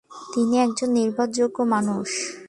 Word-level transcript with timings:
তিনি 0.33 0.55
একটি 0.59 0.83
নির্ভরযোগ্য 0.87 1.57
মানুষ। 1.73 2.09